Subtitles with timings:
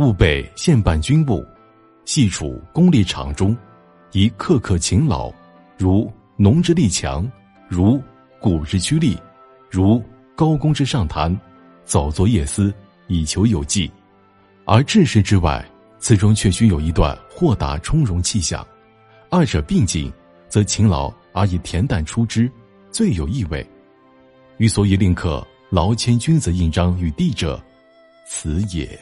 [0.00, 1.44] 吾辈现办军务，
[2.06, 3.54] 系处功利场中，
[4.12, 5.30] 宜刻刻勤劳，
[5.76, 7.30] 如农之力强，
[7.68, 8.02] 如
[8.40, 9.14] 谷之趋利，
[9.68, 10.02] 如
[10.34, 11.38] 高公之上谈，
[11.84, 12.72] 早作夜思，
[13.08, 13.92] 以求有绩。
[14.64, 15.62] 而治世之外，
[15.98, 18.66] 此中却需有一段豁达充容气象。
[19.28, 20.10] 二者并进，
[20.48, 22.50] 则勤劳而以恬淡出之，
[22.90, 23.68] 最有意味。
[24.56, 27.62] 予所以令刻劳谦君子印章与地者，
[28.26, 28.98] 此也。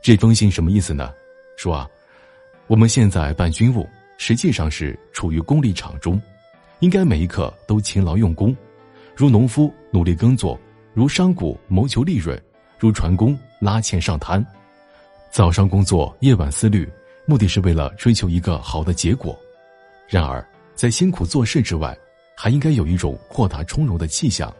[0.00, 1.12] 这封信什么意思呢？
[1.56, 1.88] 说啊，
[2.66, 6.20] 我们现在办军务，实际上是处于功利场中，
[6.80, 8.56] 应该每一刻都勤劳用功，
[9.16, 10.58] 如农夫努力耕作，
[10.94, 12.40] 如商贾谋求利润，
[12.78, 14.44] 如船工拉纤上滩，
[15.30, 16.88] 早上工作，夜晚思虑。
[17.26, 19.38] 目的是为了追求一个好的结果，
[20.08, 20.42] 然而
[20.74, 21.94] 在辛苦做事之外，
[22.34, 24.50] 还应该有一种豁达从容的气象。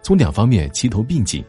[0.00, 1.44] 从两方面齐头并进，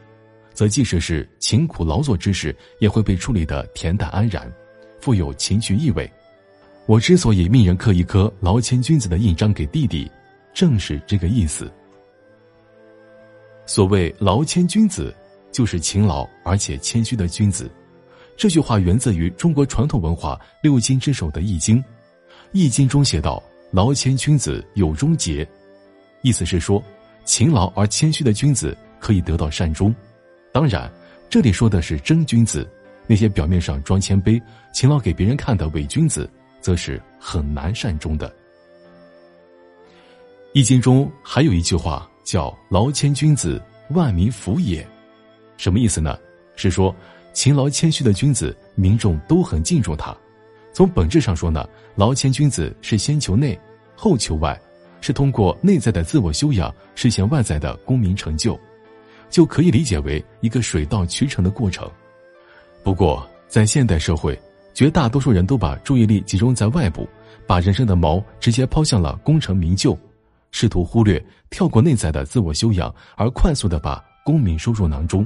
[0.59, 4.51] 则即使是勤苦劳作之事，也会被处理得恬淡安然，
[4.99, 6.11] 富有情趣意味。
[6.85, 10.11] 我之所以命人刻一颗劳谦君子的印章给弟弟，
[10.53, 11.71] 正是这个意思。
[13.65, 15.15] 所谓劳谦君子，
[15.49, 17.71] 就是勤劳而且谦虚的君子。
[18.35, 21.77] 这句话源自于中国传统文化六经之首的《易经》，
[22.51, 25.47] 《易经》中写道：“劳谦君子有终节”，
[26.21, 26.83] 意思是说，
[27.23, 29.95] 勤劳而谦虚的君子可以得到善终。
[30.59, 30.91] 当然，
[31.29, 32.69] 这里说的是真君子，
[33.07, 34.41] 那些表面上装谦卑、
[34.73, 36.29] 勤劳给别人看的伪君子，
[36.59, 38.27] 则是很难善终的。
[40.51, 44.85] 《易经》中还有一句话叫“劳谦君子，万民服也”，
[45.55, 46.19] 什么意思呢？
[46.57, 46.93] 是说。
[47.31, 50.13] 勤劳谦虚的君子，民众都很敬重他。
[50.73, 53.57] 从本质上说呢，劳谦君子是先求内，
[53.95, 54.59] 后求外，
[54.99, 58.59] 是通过内在的自我修养实现外在的功名成就，
[59.29, 61.89] 就可以理解为一个水到渠成的过程。
[62.83, 64.39] 不过，在现代社会，
[64.73, 67.07] 绝大多数人都把注意力集中在外部，
[67.45, 69.97] 把人生的锚直接抛向了功成名就，
[70.51, 75.25] 试图忽略跳过内在的自我修养，而快速的把功名收入囊中。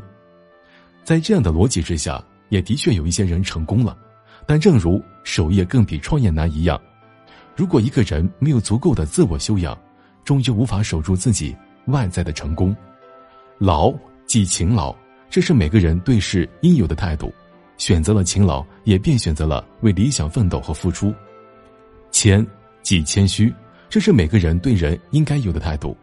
[1.03, 3.97] 在这样的逻辑之下，也的确有一些人成功了，
[4.45, 6.79] 但正如守业更比创业难一样，
[7.55, 9.77] 如果一个人没有足够的自我修养，
[10.23, 11.55] 终究无法守住自己
[11.87, 12.75] 外在的成功。
[13.65, 13.93] 劳
[14.27, 14.93] 即勤劳，
[15.29, 17.33] 这是每个人对事应有的态度。
[17.77, 21.13] 选择了勤劳，也便选择了为理想奋斗和付出。
[22.11, 22.45] 谦
[22.81, 23.53] 即谦虚，
[23.89, 25.95] 这是每个人对人应该有的态度。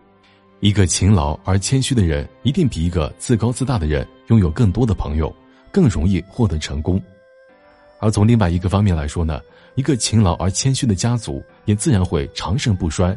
[0.61, 5.31] 一个勤劳而谦虚的人，一定比一个自高自大的人拥有更多的朋友，
[5.71, 6.99] 更容易获得成功。
[7.99, 9.39] 而从另外一个方面来说呢，
[9.75, 13.15] 一个勤劳而谦虚的家族，也自然会长盛不衰，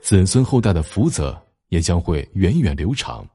[0.00, 1.36] 子孙后代的福泽
[1.70, 3.26] 也将会源远流长。